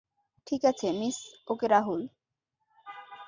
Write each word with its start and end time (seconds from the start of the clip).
ঠিকাছে 0.47 0.87
miss 0.99 1.17
okay 1.47 1.67
Rahul. 1.67 2.01